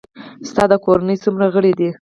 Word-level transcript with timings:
ستا 0.49 0.63
د 0.71 0.73
کورنۍ 0.85 1.17
څومره 1.23 1.45
غړي 1.53 1.73
دي؟ 1.79 1.89